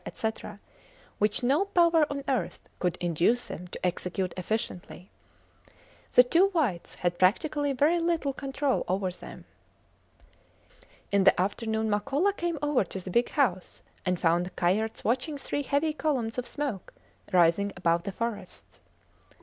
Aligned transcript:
&c., 0.11 0.31
which 1.19 1.43
no 1.43 1.63
power 1.65 2.07
on 2.11 2.23
earth 2.27 2.67
could 2.79 2.97
induce 2.99 3.49
them 3.49 3.67
to 3.67 3.85
execute 3.85 4.33
efficiently. 4.35 5.11
The 6.13 6.23
two 6.23 6.47
whites 6.47 6.95
had 6.95 7.19
practically 7.19 7.71
very 7.73 7.99
little 7.99 8.33
control 8.33 8.83
over 8.87 9.11
them. 9.11 9.45
In 11.11 11.23
the 11.23 11.39
afternoon 11.39 11.87
Makola 11.91 12.35
came 12.35 12.57
over 12.63 12.83
to 12.83 12.99
the 12.99 13.11
big 13.11 13.29
house 13.29 13.83
and 14.03 14.19
found 14.19 14.55
Kayerts 14.55 15.03
watching 15.03 15.37
three 15.37 15.61
heavy 15.61 15.93
columns 15.93 16.39
of 16.39 16.47
smoke 16.47 16.95
rising 17.31 17.71
above 17.77 18.01
the 18.01 18.11
forests. 18.11 18.79